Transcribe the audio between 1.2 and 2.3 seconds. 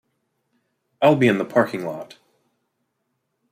in the parking lot.